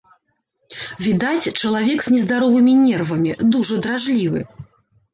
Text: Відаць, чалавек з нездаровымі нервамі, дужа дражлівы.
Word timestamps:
Відаць, 1.07 1.53
чалавек 1.61 1.99
з 2.07 2.15
нездаровымі 2.15 2.73
нервамі, 2.87 3.31
дужа 3.55 3.75
дражлівы. 3.89 4.39